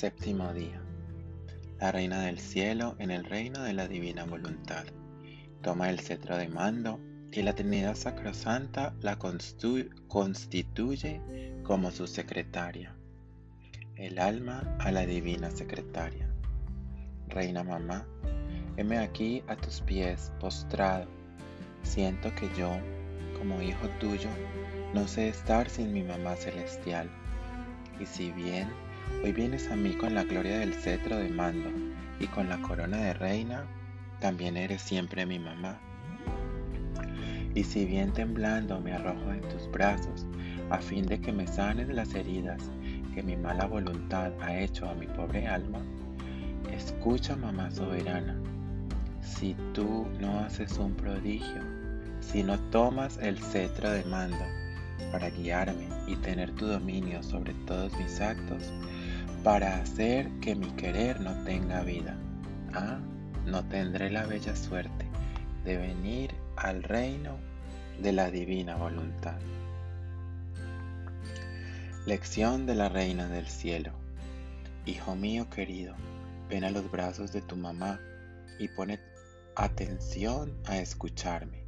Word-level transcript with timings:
Séptimo 0.00 0.54
día. 0.54 0.80
La 1.78 1.92
Reina 1.92 2.22
del 2.22 2.38
Cielo 2.38 2.96
en 2.98 3.10
el 3.10 3.22
reino 3.22 3.62
de 3.62 3.74
la 3.74 3.86
Divina 3.86 4.24
Voluntad. 4.24 4.86
Toma 5.60 5.90
el 5.90 6.00
cetro 6.00 6.38
de 6.38 6.48
mando 6.48 6.98
y 7.30 7.42
la 7.42 7.54
Trinidad 7.54 7.94
Sacrosanta 7.94 8.94
la 9.02 9.18
constituye 9.18 11.20
como 11.64 11.90
su 11.90 12.06
secretaria. 12.06 12.96
El 13.94 14.18
alma 14.18 14.74
a 14.78 14.90
la 14.90 15.04
Divina 15.04 15.50
Secretaria. 15.50 16.30
Reina 17.28 17.62
Mamá, 17.62 18.06
heme 18.78 18.96
aquí 18.96 19.42
a 19.48 19.56
tus 19.56 19.82
pies 19.82 20.32
postrado. 20.40 21.08
Siento 21.82 22.34
que 22.36 22.48
yo, 22.56 22.70
como 23.38 23.60
hijo 23.60 23.86
tuyo, 24.00 24.30
no 24.94 25.06
sé 25.06 25.28
estar 25.28 25.68
sin 25.68 25.92
mi 25.92 26.02
mamá 26.02 26.36
celestial. 26.36 27.10
Y 28.00 28.06
si 28.06 28.32
bien 28.32 28.66
Hoy 29.22 29.32
vienes 29.32 29.70
a 29.70 29.76
mí 29.76 29.92
con 29.92 30.14
la 30.14 30.24
gloria 30.24 30.58
del 30.58 30.72
cetro 30.72 31.16
de 31.16 31.28
mando 31.28 31.70
y 32.18 32.26
con 32.26 32.48
la 32.48 32.60
corona 32.62 32.96
de 32.96 33.14
reina, 33.14 33.64
también 34.18 34.56
eres 34.56 34.80
siempre 34.82 35.26
mi 35.26 35.38
mamá. 35.38 35.78
Y 37.54 37.64
si 37.64 37.84
bien 37.84 38.12
temblando 38.12 38.80
me 38.80 38.92
arrojo 38.92 39.32
en 39.32 39.42
tus 39.42 39.70
brazos, 39.70 40.26
a 40.70 40.78
fin 40.78 41.04
de 41.06 41.20
que 41.20 41.32
me 41.32 41.46
sanes 41.46 41.88
las 41.88 42.14
heridas 42.14 42.62
que 43.14 43.22
mi 43.22 43.36
mala 43.36 43.66
voluntad 43.66 44.32
ha 44.40 44.56
hecho 44.56 44.88
a 44.88 44.94
mi 44.94 45.06
pobre 45.06 45.46
alma, 45.46 45.80
escucha, 46.72 47.36
mamá 47.36 47.70
soberana, 47.70 48.36
si 49.22 49.54
tú 49.74 50.06
no 50.20 50.40
haces 50.40 50.78
un 50.78 50.94
prodigio, 50.94 51.62
si 52.20 52.42
no 52.42 52.58
tomas 52.70 53.18
el 53.18 53.38
cetro 53.38 53.90
de 53.90 54.04
mando 54.04 54.59
para 55.12 55.30
guiarme 55.30 55.88
y 56.06 56.16
tener 56.16 56.54
tu 56.54 56.66
dominio 56.66 57.22
sobre 57.22 57.54
todos 57.66 57.92
mis 57.98 58.20
actos, 58.20 58.72
para 59.42 59.76
hacer 59.76 60.28
que 60.40 60.54
mi 60.54 60.68
querer 60.72 61.20
no 61.20 61.32
tenga 61.44 61.82
vida. 61.82 62.16
Ah, 62.72 62.98
no 63.46 63.64
tendré 63.64 64.10
la 64.10 64.26
bella 64.26 64.54
suerte 64.54 65.06
de 65.64 65.76
venir 65.76 66.34
al 66.56 66.82
reino 66.82 67.36
de 68.00 68.12
la 68.12 68.30
divina 68.30 68.76
voluntad. 68.76 69.38
Lección 72.06 72.66
de 72.66 72.74
la 72.74 72.88
Reina 72.88 73.28
del 73.28 73.46
Cielo. 73.46 73.92
Hijo 74.86 75.14
mío 75.14 75.50
querido, 75.50 75.94
ven 76.48 76.64
a 76.64 76.70
los 76.70 76.90
brazos 76.90 77.32
de 77.32 77.42
tu 77.42 77.56
mamá 77.56 78.00
y 78.58 78.68
pone 78.68 78.98
atención 79.54 80.56
a 80.64 80.78
escucharme, 80.78 81.64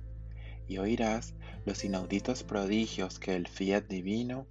y 0.73 0.79
oirás 0.79 1.35
los 1.67 1.85
inauditos 1.85 2.45
prodigios 2.45 3.19
que 3.19 3.37
el 3.37 3.47
fiat 3.47 3.85
divino 3.89 4.47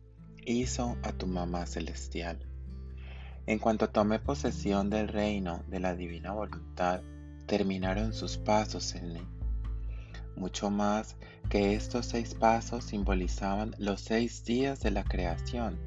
hizo 0.45 0.95
a 1.01 1.11
tu 1.13 1.25
mamá 1.25 1.65
celestial. 1.65 2.37
En 3.47 3.57
cuanto 3.57 3.89
tomé 3.89 4.19
posesión 4.19 4.91
del 4.91 5.07
reino 5.07 5.63
de 5.67 5.79
la 5.79 5.95
divina 5.95 6.31
voluntad, 6.31 7.01
terminaron 7.47 8.13
sus 8.13 8.37
pasos 8.37 8.93
en 8.93 9.13
mí. 9.13 9.27
Mucho 10.35 10.69
más 10.69 11.17
que 11.49 11.73
estos 11.73 12.05
seis 12.05 12.35
pasos 12.35 12.85
simbolizaban 12.85 13.75
los 13.79 14.01
seis 14.01 14.45
días 14.45 14.79
de 14.81 14.91
la 14.91 15.03
creación, 15.03 15.79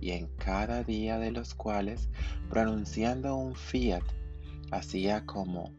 y 0.00 0.12
en 0.12 0.28
cada 0.36 0.84
día 0.84 1.18
de 1.18 1.32
los 1.32 1.54
cuales, 1.54 2.08
pronunciando 2.48 3.34
un 3.34 3.56
fiat, 3.56 4.04
hacía 4.70 5.26
como 5.26 5.74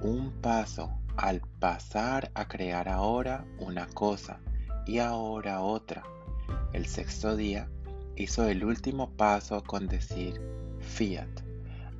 un 0.00 0.32
paso 0.40 1.01
al 1.16 1.40
pasar 1.58 2.30
a 2.34 2.48
crear 2.48 2.88
ahora 2.88 3.44
una 3.58 3.86
cosa 3.86 4.40
y 4.86 4.98
ahora 4.98 5.60
otra. 5.60 6.02
El 6.72 6.86
sexto 6.86 7.36
día 7.36 7.68
hizo 8.16 8.48
el 8.48 8.64
último 8.64 9.10
paso 9.10 9.62
con 9.62 9.88
decir, 9.88 10.40
fiat, 10.80 11.28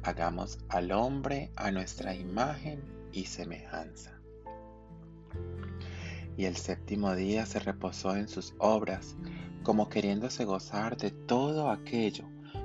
hagamos 0.02 0.58
al 0.68 0.92
hombre 0.92 1.50
a 1.56 1.70
nuestra 1.70 2.14
imagen 2.14 2.82
y 3.12 3.26
semejanza. 3.26 4.18
Y 6.36 6.46
el 6.46 6.56
séptimo 6.56 7.14
día 7.14 7.46
se 7.46 7.58
reposó 7.60 8.16
en 8.16 8.28
sus 8.28 8.54
obras, 8.58 9.16
como 9.62 9.88
queriéndose 9.88 10.44
gozar 10.44 10.96
de 10.96 11.10
todo 11.10 11.70
aquello 11.70 12.24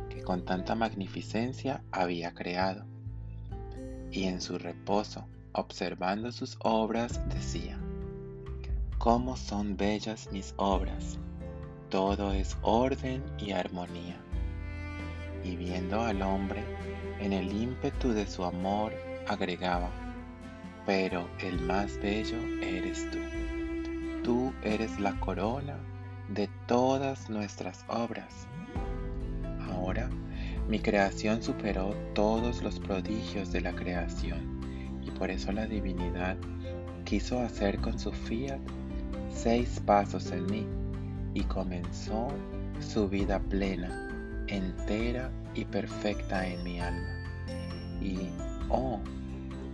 que 0.10 0.24
con 0.24 0.46
tanta 0.46 0.74
magnificencia 0.76 1.84
había 1.92 2.34
creado. 2.34 2.86
Y 4.12 4.24
en 4.24 4.42
su 4.42 4.58
reposo, 4.58 5.28
observando 5.58 6.32
sus 6.32 6.58
obras, 6.62 7.20
decía, 7.30 7.78
¿cómo 8.98 9.36
son 9.36 9.76
bellas 9.76 10.30
mis 10.32 10.54
obras? 10.58 11.20
todo 11.90 12.34
es 12.34 12.58
orden 12.62 13.24
y 13.40 13.52
armonía. 13.52 14.18
Y 15.44 15.56
viendo 15.56 16.02
al 16.02 16.22
hombre 16.22 16.64
en 17.20 17.34
el 17.34 17.52
ímpetu 17.52 18.12
de 18.12 18.28
su 18.28 18.44
amor, 18.44 18.94
agregaba, 19.28 19.90
pero 20.86 21.28
el 21.40 21.62
más 21.62 21.98
bello 22.02 22.38
eres 22.62 23.10
tú. 23.12 23.20
Tú 24.24 24.54
eres 24.64 25.00
la 25.00 25.18
corona 25.20 25.78
de 26.30 26.50
todas 26.66 27.30
nuestras 27.30 27.86
obras. 27.88 28.48
Ahora 29.72 30.10
mi 30.68 30.80
creación 30.80 31.42
superó 31.42 31.96
todos 32.14 32.62
los 32.62 32.80
prodigios 32.80 33.54
de 33.54 33.62
la 33.62 33.74
creación 33.74 34.57
por 35.18 35.32
eso 35.32 35.52
la 35.52 35.66
divinidad 35.66 36.38
quiso 37.06 37.40
hacer 37.40 37.80
con 37.80 37.98
su 37.98 38.12
fiat 38.12 38.60
seis 39.34 39.82
pasos 39.86 40.32
en 40.32 40.46
mí 40.48 40.66
y 41.34 41.44
comenzó 41.44 42.30
su 42.80 43.08
vida 43.08 43.40
plena, 43.40 44.10
entera 44.48 45.30
y 45.54 45.66
perfecta 45.66 46.48
en 46.48 46.64
mi 46.64 46.80
alma. 46.80 47.08
Y, 48.02 48.30
oh, 48.70 49.00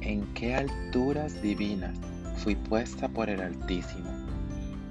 en 0.01 0.25
qué 0.33 0.55
alturas 0.55 1.41
divinas 1.41 1.97
fui 2.37 2.55
puesta 2.55 3.07
por 3.07 3.29
el 3.29 3.41
Altísimo. 3.41 4.09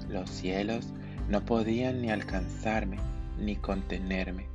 Los 0.08 0.30
cielos 0.30 0.92
no 1.28 1.44
podían 1.44 2.02
ni 2.02 2.10
alcanzarme 2.10 2.98
ni 3.38 3.56
contenerme. 3.56 4.46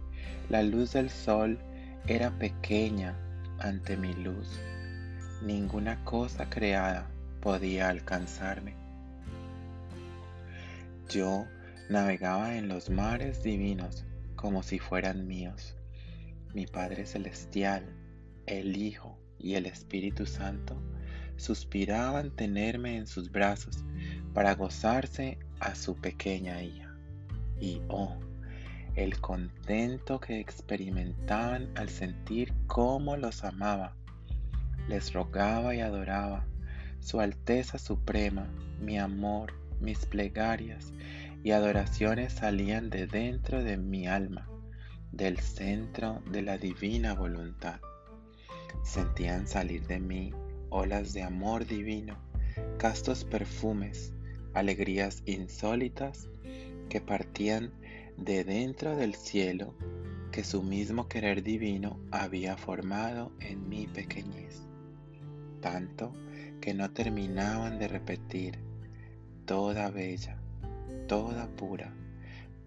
La 0.50 0.64
luz 0.64 0.94
del 0.94 1.09
sol 1.09 1.59
era 2.08 2.31
pequeña 2.31 3.16
ante 3.59 3.97
mi 3.97 4.14
luz. 4.14 4.59
Ninguna 5.42 6.03
cosa 6.03 6.50
creada 6.50 7.08
podía 7.42 7.90
alcanzarme. 7.90 8.75
Yo 11.09 11.46
Navegaba 11.90 12.58
en 12.58 12.68
los 12.68 12.90
mares 12.90 13.44
divinos 13.44 14.03
como 14.36 14.62
si 14.62 14.78
fueran 14.78 15.26
míos. 15.26 15.74
Mi 16.53 16.68
Padre 16.68 17.06
Celestial, 17.06 17.86
el 18.46 18.76
Hijo 18.76 19.18
y 19.40 19.53
el 19.53 19.68
Espíritu 19.68 20.26
Santo 20.26 20.76
suspiraban 21.38 22.36
tenerme 22.36 22.97
en 22.97 23.08
sus 23.08 23.31
brazos 23.31 23.86
para 24.34 24.53
gozarse 24.56 25.40
a 25.62 25.76
su 25.76 25.96
pequeña 25.96 26.62
hija. 26.62 26.94
Y 27.62 27.81
oh, 27.88 28.18
el 28.96 29.22
contento 29.22 30.20
que 30.20 30.42
experimentaban 30.42 31.70
al 31.76 31.88
sentir 31.88 32.53
cómo 32.68 33.16
los 33.16 33.46
amaba. 33.46 33.96
Les 34.88 35.14
rogaba 35.14 35.75
y 35.75 35.81
adoraba 35.81 36.46
Su 37.00 37.20
Alteza 37.20 37.78
Suprema, 37.78 38.48
mi 38.81 38.98
amor, 38.98 39.53
mis 39.80 40.06
plegarias 40.06 40.94
y 41.44 41.52
adoraciones 41.52 42.34
salían 42.34 42.90
de 42.90 43.08
dentro 43.08 43.64
de 43.64 43.78
mi 43.78 44.08
alma, 44.08 44.50
del 45.12 45.40
centro 45.40 46.22
de 46.31 46.42
la 46.42 46.58
divina 46.58 47.14
voluntad. 47.14 47.80
Sentían 48.84 49.47
salir 49.47 49.86
de 49.88 50.00
mí 50.00 50.34
olas 50.70 51.14
de 51.14 51.24
amor 51.24 51.66
divino, 51.66 52.18
castos 52.78 53.24
perfumes, 53.24 54.14
alegrías 54.53 55.22
insólitas 55.26 56.29
que 56.90 57.02
partían 57.02 57.72
de 58.17 58.44
dentro 58.44 58.96
del 58.96 59.16
cielo 59.16 59.76
que 60.32 60.44
su 60.44 60.64
mismo 60.64 61.08
querer 61.08 61.44
divino 61.44 62.00
había 62.11 62.58
formado 62.58 63.32
en 63.40 63.67
mi 63.70 63.88
pequeñez, 63.88 64.67
tanto 65.62 66.14
que 66.62 66.74
no 66.74 66.90
terminaban 66.92 67.80
de 67.80 67.88
repetir, 67.88 68.59
toda 69.46 69.90
bella, 69.90 70.38
toda 71.08 71.48
pura, 71.48 71.94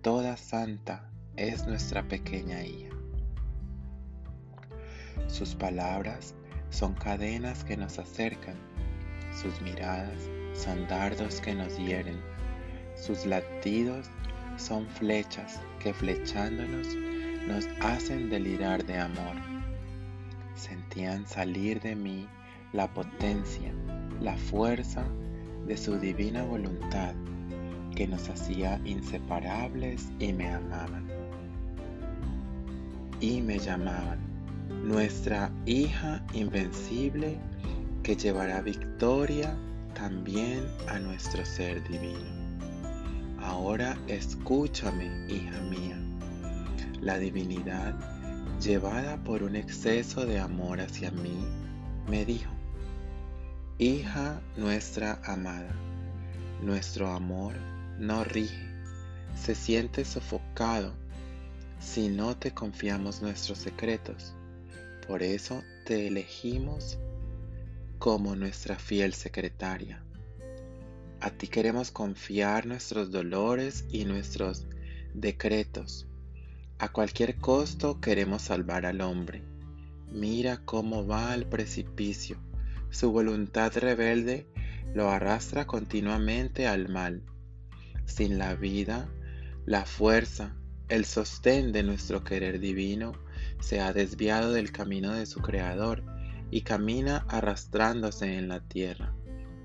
toda 0.03 0.37
santa 0.37 1.11
es 1.37 1.67
nuestra 1.67 2.03
pequeña 2.09 2.63
hija. 2.63 2.95
Sus 5.29 5.55
palabras 5.55 6.35
son 6.71 6.95
cadenas 6.95 7.65
que 7.65 7.77
nos 7.77 7.99
acercan, 7.99 8.57
sus 9.35 9.61
miradas 9.61 10.19
son 10.55 10.87
dardos 10.89 11.41
que 11.41 11.55
nos 11.55 11.77
hieren, 11.77 12.21
sus 12.97 13.27
latidos 13.27 14.11
son 14.57 14.87
flechas 14.87 15.61
que 15.79 15.95
flechándonos 15.95 16.89
nos 17.47 17.67
hacen 17.81 18.29
delirar 18.29 18.85
de 18.85 18.99
amor. 18.99 19.37
Sentían 20.55 21.27
salir 21.27 21.81
de 21.81 21.95
mí 21.97 22.29
la 22.72 22.93
potencia, 22.93 23.72
la 24.20 24.37
fuerza 24.37 25.05
de 25.67 25.76
su 25.76 25.99
divina 25.99 26.43
voluntad 26.43 27.14
que 27.94 28.06
nos 28.06 28.28
hacía 28.28 28.81
inseparables 28.84 30.11
y 30.19 30.32
me 30.32 30.49
amaban. 30.49 31.08
y 33.20 33.43
me 33.43 33.58
llamaban, 33.58 34.19
nuestra 34.82 35.52
hija 35.67 36.25
invencible 36.32 37.38
que 38.02 38.17
llevará 38.17 38.62
victoria 38.62 39.55
también 39.94 40.64
a 40.88 40.99
nuestro 40.99 41.44
ser 41.44 41.87
divino. 41.87 42.25
Ahora 43.38 43.99
escúchame, 44.06 45.11
hija 45.28 45.61
mía. 45.62 45.99
La 47.02 47.19
divinidad, 47.19 47.94
llevada 48.61 49.17
por 49.25 49.43
un 49.43 49.56
exceso 49.56 50.25
de 50.25 50.38
amor 50.38 50.81
hacia 50.81 51.11
mí, 51.11 51.44
me 52.08 52.25
dijo, 52.25 52.50
Hija 53.81 54.43
nuestra 54.59 55.23
amada, 55.25 55.75
nuestro 56.61 57.09
amor 57.09 57.55
no 57.99 58.25
rige, 58.25 58.69
se 59.35 59.55
siente 59.55 60.05
sofocado 60.05 60.93
si 61.81 62.11
no 62.11 62.37
te 62.37 62.50
confiamos 62.50 63.23
nuestros 63.23 63.56
secretos. 63.56 64.35
Por 65.09 65.23
eso 65.23 65.62
te 65.87 66.09
elegimos 66.09 66.99
como 67.99 68.37
nuestra 68.37 68.79
fiel 68.79 69.15
secretaria. 69.15 70.05
A 71.21 71.31
ti 71.31 71.49
queremos 71.49 71.91
confiar 71.91 72.67
nuestros 72.67 73.11
dolores 73.11 73.87
y 73.91 74.05
nuestros 74.05 74.67
decretos. 75.15 76.06
A 76.79 76.93
cualquier 76.93 77.38
costo 77.38 77.99
queremos 77.99 78.43
salvar 78.43 78.85
al 78.85 79.00
hombre. 79.00 79.43
Mira 80.12 80.59
cómo 80.67 81.06
va 81.06 81.32
al 81.32 81.47
precipicio. 81.47 82.37
Su 82.91 83.13
voluntad 83.13 83.73
rebelde 83.77 84.47
lo 84.95 85.11
arrastra 85.11 85.67
continuamente 85.67 86.67
al 86.67 86.89
mal. 86.89 87.23
Sin 88.05 88.37
la 88.37 88.55
vida, 88.57 89.09
la 89.65 89.85
fuerza, 89.85 90.57
el 90.89 91.05
sostén 91.05 91.71
de 91.71 91.85
nuestro 91.85 92.25
querer 92.25 92.59
divino 92.59 93.13
se 93.61 93.81
ha 93.81 93.93
desviado 93.93 94.53
del 94.53 94.73
camino 94.73 95.15
de 95.15 95.27
su 95.27 95.41
Creador 95.41 96.03
y 96.51 96.63
camina 96.63 97.25
arrastrándose 97.29 98.37
en 98.37 98.49
la 98.49 98.61
tierra, 98.61 99.15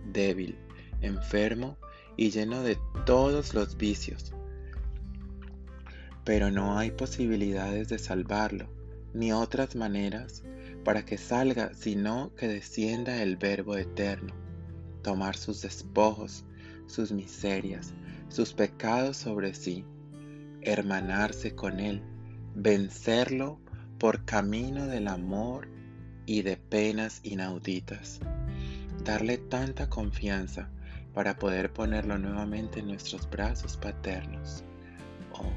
débil, 0.05 0.59
enfermo 1.01 1.77
y 2.15 2.29
lleno 2.29 2.61
de 2.61 2.77
todos 3.07 3.55
los 3.55 3.75
vicios. 3.77 4.33
Pero 6.23 6.51
no 6.51 6.77
hay 6.77 6.91
posibilidades 6.91 7.89
de 7.89 7.97
salvarlo, 7.97 8.69
ni 9.13 9.31
otras 9.31 9.75
maneras 9.75 10.43
para 10.85 11.03
que 11.03 11.17
salga 11.17 11.73
sino 11.73 12.33
que 12.35 12.47
descienda 12.47 13.21
el 13.21 13.35
Verbo 13.35 13.75
eterno, 13.75 14.33
tomar 15.01 15.35
sus 15.35 15.63
despojos, 15.63 16.45
sus 16.85 17.11
miserias, 17.11 17.93
sus 18.29 18.53
pecados 18.53 19.17
sobre 19.17 19.55
sí, 19.55 19.83
hermanarse 20.61 21.55
con 21.55 21.79
Él, 21.79 22.03
vencerlo 22.53 23.59
por 23.97 24.25
camino 24.25 24.85
del 24.85 25.07
amor 25.07 25.67
y 26.27 26.43
de 26.43 26.55
penas 26.55 27.19
inauditas, 27.23 28.19
darle 29.03 29.39
tanta 29.39 29.89
confianza 29.89 30.69
para 31.15 31.35
poder 31.37 31.73
ponerlo 31.73 32.19
nuevamente 32.19 32.81
en 32.81 32.89
nuestros 32.89 33.27
brazos 33.27 33.75
paternos. 33.77 34.63
Oh, 35.33 35.51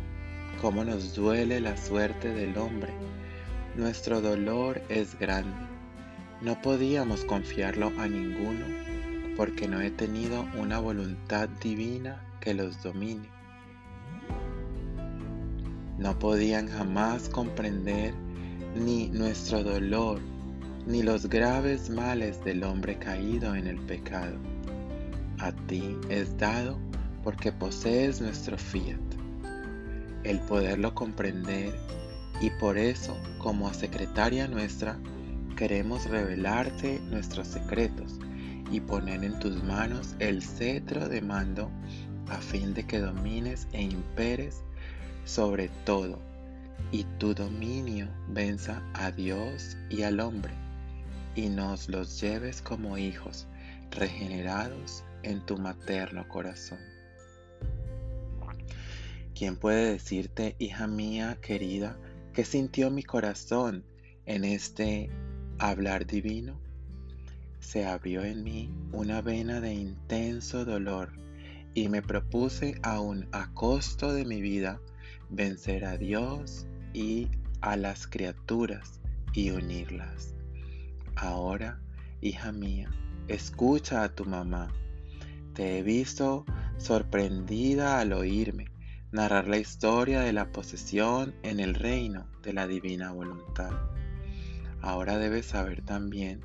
cómo 0.62 0.84
nos 0.84 1.14
duele 1.14 1.60
la 1.60 1.76
suerte 1.76 2.32
del 2.32 2.56
hombre. 2.56 2.94
Nuestro 3.78 4.20
dolor 4.20 4.82
es 4.88 5.19
grande. 5.19 5.56
No 6.42 6.60
podíamos 6.60 7.25
confiarlo 7.25 7.90
a 7.98 8.08
ninguno 8.08 8.66
porque 9.36 9.66
no 9.66 9.80
he 9.80 9.90
tenido 9.90 10.44
una 10.58 10.80
voluntad 10.80 11.48
divina 11.62 12.20
que 12.40 12.52
los 12.52 12.82
domine. 12.82 13.28
No 15.96 16.19
podían 16.19 16.69
jamás 16.69 17.30
comprender 17.30 18.12
ni 18.75 19.08
nuestro 19.08 19.62
dolor, 19.62 20.20
ni 20.86 21.02
los 21.02 21.28
graves 21.28 21.88
males 21.88 22.44
del 22.44 22.64
hombre 22.64 22.98
caído 22.98 23.54
en 23.54 23.69
el 23.69 23.78
pecado 23.78 24.36
a 25.38 25.52
ti 25.69 25.96
es 26.08 26.36
dado 26.36 26.76
porque 27.22 27.52
posees 27.52 28.20
nuestro 28.20 28.58
fiat, 28.58 28.98
el 30.24 30.40
poderlo 30.40 30.92
comprender 30.96 31.72
y 32.40 32.50
por 32.50 32.79
eso 32.79 33.17
como 33.38 33.73
secretaria 33.75 34.46
nuestra 34.46 34.99
queremos 35.56 36.08
revelarte 36.08 37.00
nuestros 37.11 37.49
secretos 37.49 38.19
y 38.70 38.81
poner 38.81 39.25
en 39.25 39.38
tus 39.40 39.62
manos 39.64 40.14
el 40.19 40.43
cetro 40.43 41.08
de 41.08 41.20
mando 41.20 41.70
a 42.29 42.37
fin 42.37 42.75
de 42.75 42.87
que 42.87 43.00
domines 43.00 43.67
e 43.73 43.82
imperes 43.82 44.62
sobre 45.25 45.69
todo 45.85 46.19
y 46.93 47.05
tu 47.19 47.35
dominio 47.35 48.08
venza 48.29 48.82
a 48.94 49.11
Dios 49.11 49.76
y 49.91 50.02
al 50.02 50.20
hombre 50.20 50.52
y 51.34 51.49
nos 51.49 51.88
los 51.88 52.20
lleves 52.20 52.62
como 52.62 52.99
hijos 52.99 53.46
regenerados 53.91 55.05
en 55.23 55.44
tu 55.44 55.56
materno 55.56 56.26
corazón. 56.29 56.79
¿Quién 59.34 59.56
puede 59.56 59.93
decirte, 59.93 60.56
hija 60.58 60.87
mía 60.87 61.38
querida, 61.41 61.96
qué 62.38 62.44
sintió 62.44 62.88
mi 62.88 63.02
corazón 63.02 63.82
en 64.25 64.44
este 64.44 65.11
hablar 65.58 66.06
divino? 66.06 66.61
Se 67.58 67.85
abrió 67.85 68.23
en 68.23 68.44
mí 68.44 68.70
una 68.93 69.23
vena 69.23 69.61
de 69.61 69.75
intenso 69.75 70.64
dolor 70.64 71.11
y 71.75 71.88
me 71.88 72.00
propuse 72.00 72.79
aún 72.85 73.26
a 73.32 73.52
costo 73.55 74.12
de 74.12 74.25
mi 74.25 74.40
vida 74.40 74.81
vencer 75.31 75.85
a 75.85 75.96
Dios 75.96 76.69
y 76.94 77.26
a 77.61 77.76
las 77.76 78.06
criaturas 78.06 79.00
y 79.32 79.50
unirlas. 79.50 80.32
Ahora, 81.17 81.81
hija 82.20 82.52
mía, 82.52 82.88
escucha 83.26 84.05
a 84.05 84.14
tu 84.14 84.25
mamá 84.25 84.73
te 85.55 85.79
he 85.79 85.82
visto 85.82 86.44
sorprendida 86.76 87.99
al 87.99 88.12
oírme 88.12 88.67
narrar 89.12 89.49
la 89.49 89.58
historia 89.58 90.20
de 90.20 90.32
la 90.32 90.52
posesión 90.52 91.34
en 91.43 91.60
el 91.60 91.75
reino 91.75 92.26
de 92.43 92.52
la 92.52 92.66
divina 92.66 93.12
voluntad. 93.12 93.72
Ahora 94.81 95.19
debes 95.19 95.46
saber 95.46 95.82
también 95.82 96.40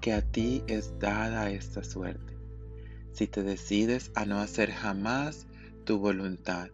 que 0.00 0.12
a 0.12 0.22
ti 0.22 0.62
es 0.66 0.98
dada 0.98 1.50
esta 1.50 1.84
suerte. 1.84 2.34
Si 3.12 3.26
te 3.26 3.42
decides 3.42 4.10
a 4.14 4.24
no 4.24 4.40
hacer 4.40 4.70
jamás 4.70 5.46
tu 5.84 5.98
voluntad, 5.98 6.68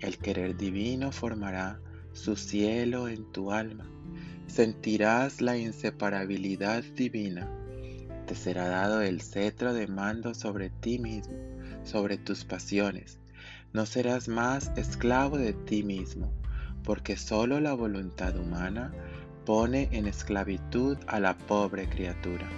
el 0.00 0.18
querer 0.18 0.56
divino 0.56 1.12
formará 1.12 1.80
su 2.12 2.36
cielo 2.36 3.08
en 3.08 3.30
tu 3.32 3.52
alma. 3.52 3.88
Sentirás 4.46 5.40
la 5.40 5.56
inseparabilidad 5.56 6.84
divina 6.94 7.50
te 8.26 8.34
será 8.34 8.68
dado 8.68 9.02
el 9.02 9.20
cetro 9.20 9.74
de 9.74 9.86
mando 9.86 10.34
sobre 10.34 10.70
ti 10.70 10.98
mismo, 10.98 11.34
sobre 11.84 12.16
tus 12.16 12.44
pasiones. 12.44 13.18
No 13.74 13.84
serás 13.84 14.28
más 14.28 14.72
esclavo 14.76 15.36
de 15.36 15.52
ti 15.52 15.82
mismo, 15.82 16.32
porque 16.82 17.18
solo 17.18 17.60
la 17.60 17.74
voluntad 17.74 18.34
humana 18.38 18.90
pone 19.44 19.90
en 19.92 20.06
esclavitud 20.06 20.96
a 21.06 21.20
la 21.20 21.36
pobre 21.36 21.86
criatura. 21.90 22.48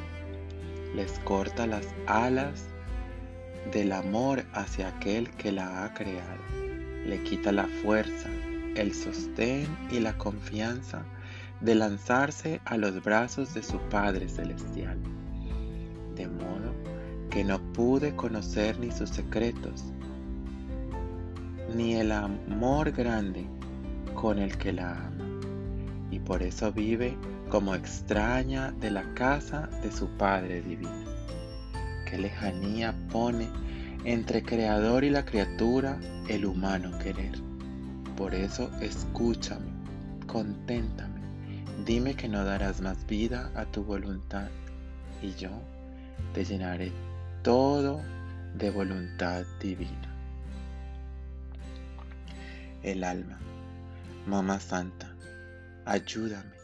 Les 0.94 1.18
corta 1.20 1.66
las 1.66 1.88
alas 2.06 2.66
del 3.72 3.90
amor 3.90 4.44
hacia 4.52 4.88
aquel 4.88 5.28
que 5.32 5.50
la 5.50 5.84
ha 5.84 5.92
creado. 5.94 6.44
Le 7.04 7.20
quita 7.24 7.50
la 7.50 7.66
fuerza, 7.82 8.28
el 8.76 8.94
sostén 8.94 9.66
y 9.90 9.98
la 9.98 10.16
confianza 10.16 11.04
de 11.60 11.74
lanzarse 11.74 12.60
a 12.64 12.76
los 12.76 13.02
brazos 13.02 13.52
de 13.54 13.64
su 13.64 13.78
Padre 13.88 14.28
Celestial 14.28 14.98
de 16.16 16.26
modo 16.26 16.74
que 17.30 17.44
no 17.44 17.60
pude 17.72 18.16
conocer 18.16 18.78
ni 18.80 18.90
sus 18.90 19.10
secretos, 19.10 19.84
ni 21.76 21.94
el 21.96 22.10
amor 22.10 22.90
grande 22.90 23.46
con 24.14 24.38
el 24.38 24.56
que 24.56 24.72
la 24.72 24.92
ama, 24.92 25.40
y 26.10 26.18
por 26.18 26.42
eso 26.42 26.72
vive 26.72 27.14
como 27.50 27.74
extraña 27.74 28.72
de 28.72 28.90
la 28.90 29.02
casa 29.12 29.68
de 29.82 29.92
su 29.92 30.08
Padre 30.16 30.62
Divino. 30.62 31.04
Qué 32.08 32.16
lejanía 32.16 32.94
pone 33.12 33.48
entre 34.04 34.42
creador 34.42 35.04
y 35.04 35.10
la 35.10 35.26
criatura 35.26 35.98
el 36.28 36.46
humano 36.46 36.96
querer. 36.98 37.38
Por 38.16 38.34
eso 38.34 38.70
escúchame, 38.80 39.70
conténtame, 40.26 41.20
dime 41.84 42.14
que 42.14 42.28
no 42.28 42.42
darás 42.42 42.80
más 42.80 43.06
vida 43.06 43.50
a 43.54 43.66
tu 43.66 43.84
voluntad, 43.84 44.48
y 45.20 45.34
yo 45.34 45.50
te 46.32 46.42
llenaré 46.42 46.90
todo 47.42 48.00
de 48.56 48.70
voluntad 48.70 49.44
divina. 49.60 50.05
El 52.86 53.02
alma, 53.02 53.40
Mamá 54.28 54.60
Santa, 54.60 55.16
ayúdame. 55.86 56.54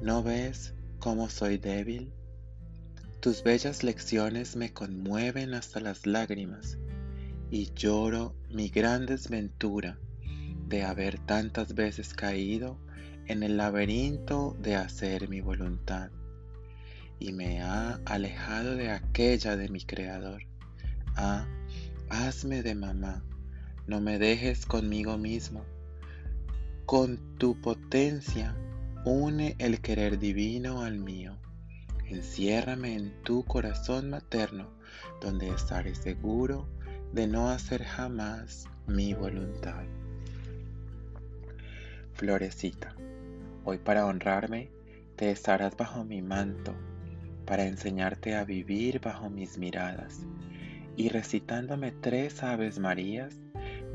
¿No 0.00 0.22
ves 0.22 0.72
cómo 1.00 1.28
soy 1.28 1.58
débil? 1.58 2.12
Tus 3.18 3.42
bellas 3.42 3.82
lecciones 3.82 4.54
me 4.54 4.72
conmueven 4.72 5.54
hasta 5.54 5.80
las 5.80 6.06
lágrimas 6.06 6.78
y 7.50 7.72
lloro 7.74 8.36
mi 8.50 8.68
gran 8.68 9.04
desventura 9.04 9.98
de 10.68 10.84
haber 10.84 11.18
tantas 11.18 11.74
veces 11.74 12.14
caído 12.14 12.78
en 13.26 13.42
el 13.42 13.56
laberinto 13.56 14.56
de 14.60 14.76
hacer 14.76 15.28
mi 15.28 15.40
voluntad 15.40 16.12
y 17.18 17.32
me 17.32 17.62
ha 17.62 18.00
alejado 18.04 18.76
de 18.76 18.92
aquella 18.92 19.56
de 19.56 19.70
mi 19.70 19.80
Creador. 19.80 20.44
Ah, 21.16 21.48
hazme 22.10 22.62
de 22.62 22.76
mamá, 22.76 23.24
no 23.86 24.00
me 24.00 24.18
dejes 24.18 24.66
conmigo 24.66 25.16
mismo. 25.18 25.64
Con 26.86 27.38
tu 27.38 27.60
potencia 27.60 28.56
une 29.04 29.54
el 29.58 29.80
querer 29.80 30.18
divino 30.18 30.82
al 30.82 30.98
mío. 30.98 31.36
Enciérrame 32.06 32.94
en 32.94 33.22
tu 33.22 33.44
corazón 33.44 34.10
materno, 34.10 34.70
donde 35.20 35.48
estaré 35.48 35.94
seguro 35.94 36.68
de 37.12 37.26
no 37.26 37.50
hacer 37.50 37.84
jamás 37.84 38.66
mi 38.86 39.14
voluntad. 39.14 39.84
Florecita, 42.14 42.94
hoy 43.64 43.78
para 43.78 44.06
honrarme 44.06 44.70
te 45.16 45.30
estarás 45.30 45.76
bajo 45.76 46.04
mi 46.04 46.22
manto 46.22 46.74
para 47.46 47.64
enseñarte 47.66 48.34
a 48.34 48.44
vivir 48.44 49.00
bajo 49.00 49.30
mis 49.30 49.56
miradas. 49.56 50.26
Y 50.96 51.08
recitándome 51.10 51.92
tres 51.92 52.42
Aves 52.42 52.78
Marías, 52.78 53.36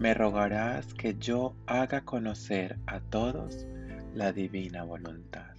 me 0.02 0.16
rogarás 0.16 0.96
que 0.96 1.16
yo 1.20 1.54
haga 1.68 2.02
conocer 2.02 2.80
a 2.88 3.00
todos 3.00 3.68
la 4.16 4.32
divina 4.32 4.82
voluntad. 4.82 5.56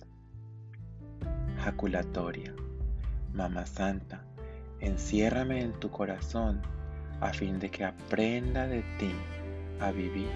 Jaculatoria, 1.62 2.52
Mamá 3.32 3.64
Santa, 3.66 4.24
enciérrame 4.80 5.62
en 5.62 5.72
tu 5.74 5.92
corazón 5.92 6.60
a 7.20 7.32
fin 7.32 7.60
de 7.60 7.70
que 7.70 7.84
aprenda 7.84 8.66
de 8.66 8.82
ti 8.98 9.12
a 9.78 9.92
vivir 9.92 10.32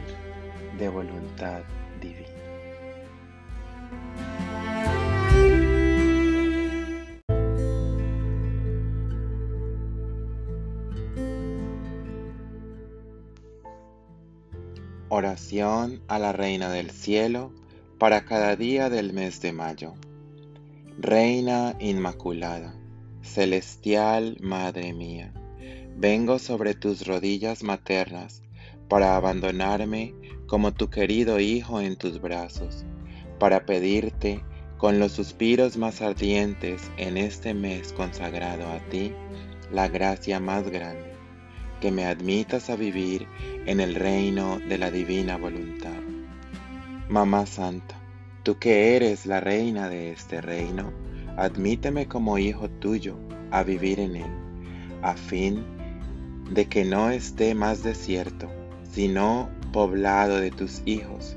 de 0.78 0.88
voluntad 0.88 1.62
divina. 2.00 2.36
Oración 15.18 16.02
a 16.08 16.18
la 16.18 16.32
Reina 16.32 16.68
del 16.68 16.90
Cielo 16.90 17.50
para 17.99 18.26
cada 18.26 18.54
día 18.54 18.90
del 18.90 19.14
mes 19.14 19.40
de 19.40 19.50
mayo. 19.50 19.94
Reina 20.99 21.75
Inmaculada, 21.80 22.75
celestial 23.23 24.37
Madre 24.42 24.92
mía, 24.92 25.32
vengo 25.96 26.38
sobre 26.38 26.75
tus 26.75 27.06
rodillas 27.06 27.62
maternas 27.62 28.42
para 28.90 29.16
abandonarme 29.16 30.14
como 30.49 30.75
tu 30.75 30.90
querido 30.90 31.40
Hijo 31.40 31.80
en 31.80 31.96
tus 31.96 32.20
brazos, 32.20 32.85
para 33.38 33.64
pedirte 33.64 34.44
con 34.76 34.99
los 34.99 35.12
suspiros 35.12 35.78
más 35.78 36.02
ardientes 36.02 36.90
en 36.99 37.16
este 37.16 37.54
mes 37.54 37.94
consagrado 37.94 38.70
a 38.70 38.80
ti, 38.90 39.14
la 39.73 39.88
gracia 39.88 40.40
más 40.40 40.68
grande 40.68 41.15
que 41.80 41.90
me 41.90 42.06
admitas 42.06 42.71
a 42.71 42.76
vivir 42.76 43.26
en 43.66 43.80
el 43.80 43.95
reino 43.95 44.59
de 44.68 44.78
la 44.78 44.90
divina 44.90 45.37
voluntad. 45.37 46.00
Mamá 47.09 47.47
Santa, 47.47 47.97
tú 48.42 48.59
que 48.59 48.97
eres 48.97 49.26
la 49.26 49.40
reina 49.40 49.88
de 49.88 50.12
este 50.12 50.40
reino, 50.40 50.92
admíteme 51.37 52.06
como 52.06 52.38
hijo 52.38 52.68
tuyo 52.71 53.16
a 53.50 53.62
vivir 53.62 54.00
en 54.00 54.16
él, 54.16 54.30
a 55.02 55.14
fin 55.14 55.64
de 56.50 56.66
que 56.66 56.85
no 56.85 57.11
esté 57.11 57.54
más 57.54 57.83
desierto, 57.83 58.49
sino 58.90 59.50
poblado 59.73 60.38
de 60.40 60.50
tus 60.50 60.83
hijos. 60.87 61.37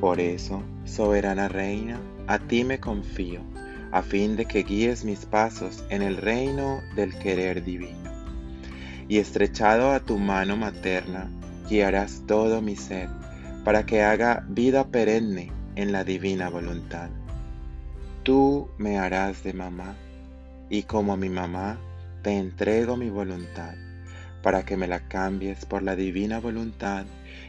Por 0.00 0.20
eso, 0.20 0.62
soberana 0.84 1.48
reina, 1.48 2.00
a 2.28 2.38
ti 2.38 2.62
me 2.62 2.78
confío, 2.78 3.40
a 3.90 4.02
fin 4.02 4.36
de 4.36 4.44
que 4.44 4.62
guíes 4.62 5.04
mis 5.04 5.26
pasos 5.26 5.84
en 5.90 6.02
el 6.02 6.16
reino 6.16 6.80
del 6.94 7.18
querer 7.18 7.64
divino 7.64 8.17
y 9.08 9.18
estrechado 9.18 9.90
a 9.90 10.00
tu 10.00 10.18
mano 10.18 10.56
materna, 10.56 11.30
guiarás 11.68 12.22
todo 12.26 12.60
mi 12.60 12.76
ser, 12.76 13.08
para 13.64 13.84
que 13.86 14.02
haga 14.02 14.44
vida 14.48 14.88
perenne 14.88 15.50
en 15.76 15.92
la 15.92 16.04
divina 16.04 16.50
voluntad. 16.50 17.10
Tú 18.22 18.68
me 18.76 18.98
harás 18.98 19.42
de 19.42 19.54
mamá, 19.54 19.96
y 20.68 20.82
como 20.82 21.16
mi 21.16 21.30
mamá, 21.30 21.78
te 22.22 22.36
entrego 22.36 22.96
mi 22.96 23.08
voluntad, 23.08 23.74
para 24.42 24.64
que 24.64 24.76
me 24.76 24.86
la 24.86 25.08
cambies 25.08 25.64
por 25.64 25.82
la 25.82 25.96
divina 25.96 26.38
voluntad, 26.38 27.06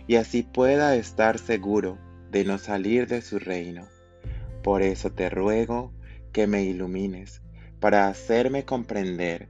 y 0.08 0.16
así 0.16 0.44
pueda 0.44 0.96
estar 0.96 1.38
seguro 1.38 1.98
de 2.32 2.46
no 2.46 2.58
salir 2.58 3.08
de 3.08 3.22
su 3.22 3.40
reino. 3.40 3.88
Por 4.64 4.82
eso 4.82 5.12
te 5.12 5.30
ruego 5.30 5.92
que 6.32 6.48
me 6.48 6.64
ilumines, 6.64 7.42
para 7.80 8.08
hacerme 8.08 8.64
comprender 8.64 9.50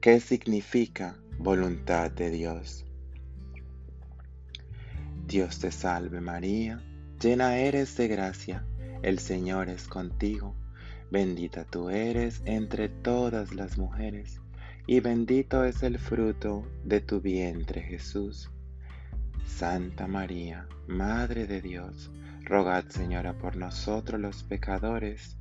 qué 0.00 0.20
significa 0.20 1.16
voluntad 1.38 2.10
de 2.10 2.30
Dios. 2.30 2.84
Dios 5.26 5.58
te 5.58 5.70
salve 5.70 6.20
María, 6.20 6.82
llena 7.20 7.56
eres 7.56 7.96
de 7.96 8.08
gracia, 8.08 8.64
el 9.02 9.18
Señor 9.18 9.68
es 9.68 9.88
contigo, 9.88 10.54
bendita 11.10 11.64
tú 11.64 11.90
eres 11.90 12.42
entre 12.44 12.88
todas 12.88 13.54
las 13.54 13.78
mujeres, 13.78 14.40
y 14.86 15.00
bendito 15.00 15.64
es 15.64 15.82
el 15.82 15.98
fruto 15.98 16.66
de 16.84 17.00
tu 17.00 17.20
vientre 17.20 17.82
Jesús. 17.82 18.50
Santa 19.46 20.06
María, 20.06 20.66
Madre 20.86 21.46
de 21.46 21.60
Dios, 21.60 22.10
rogad 22.42 22.84
Señora 22.88 23.38
por 23.38 23.56
nosotros 23.56 24.20
los 24.20 24.42
pecadores, 24.42 25.36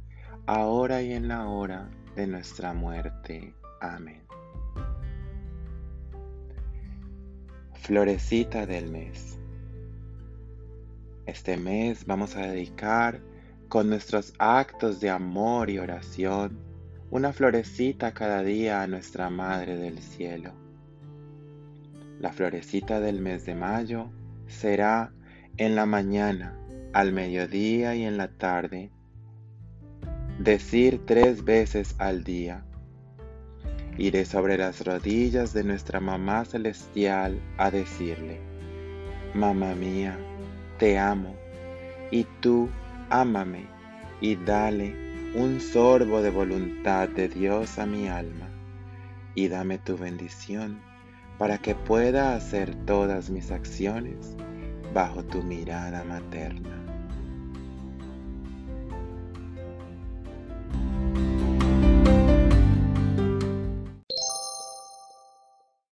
ahora 0.46 1.02
y 1.02 1.14
en 1.14 1.28
la 1.28 1.48
hora 1.48 1.90
de 2.16 2.28
nuestra 2.28 2.74
muerte. 2.74 3.54
Amén. 3.82 4.24
Florecita 7.84 8.66
del 8.66 8.90
mes. 8.90 9.38
Este 11.26 11.58
mes 11.58 12.06
vamos 12.06 12.38
a 12.38 12.48
dedicar 12.48 13.20
con 13.68 13.90
nuestros 13.90 14.34
actos 14.40 15.02
de 15.02 15.10
amor 15.10 15.70
y 15.70 15.80
oración 15.80 16.62
una 17.12 17.34
florecita 17.34 18.14
cada 18.14 18.42
día 18.42 18.84
a 18.84 18.88
nuestra 18.88 19.30
Madre 19.30 19.76
del 19.76 20.00
Cielo. 20.00 20.54
La 22.22 22.32
florecita 22.32 23.02
del 23.02 23.20
mes 23.20 23.46
de 23.46 23.56
mayo 23.56 24.10
será 24.48 25.12
en 25.58 25.76
la 25.76 25.86
mañana, 25.86 26.58
al 26.94 27.12
mediodía 27.12 27.96
y 27.96 28.04
en 28.04 28.16
la 28.16 28.30
tarde. 28.30 28.92
Decir 30.40 31.02
tres 31.06 31.44
veces 31.44 31.96
al 31.98 32.24
día 32.24 32.64
Iré 33.98 34.26
sobre 34.26 34.58
las 34.58 34.84
rodillas 34.84 35.54
de 35.54 35.64
nuestra 35.64 36.00
Mamá 36.00 36.46
Celestial 36.46 37.40
a 37.58 37.70
decirle, 37.70 38.40
Mamá 39.36 39.76
mía, 39.76 40.18
te 40.80 40.98
amo, 40.98 41.36
y 42.10 42.26
tú 42.42 42.70
ámame, 43.10 43.68
y 44.20 44.36
dale 44.36 44.96
un 45.36 45.60
sorbo 45.60 46.22
de 46.22 46.32
voluntad 46.32 47.08
de 47.10 47.28
Dios 47.28 47.78
a 47.78 47.86
mi 47.86 48.08
alma, 48.08 48.50
y 49.36 49.48
dame 49.48 49.78
tu 49.78 49.98
bendición 49.98 50.82
para 51.38 51.58
que 51.60 51.76
pueda 51.76 52.36
hacer 52.36 52.76
todas 52.86 53.30
mis 53.30 53.52
acciones 53.52 54.36
bajo 54.94 55.24
tu 55.24 55.44
mirada 55.44 56.04
materna. 56.04 56.83